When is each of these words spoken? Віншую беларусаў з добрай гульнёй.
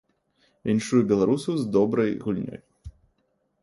Віншую 0.69 1.01
беларусаў 1.13 1.53
з 1.61 1.65
добрай 1.79 2.11
гульнёй. 2.27 2.61